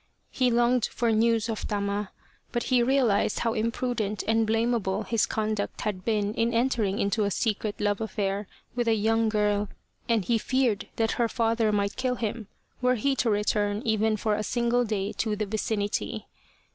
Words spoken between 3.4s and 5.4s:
how imprudent and blameable his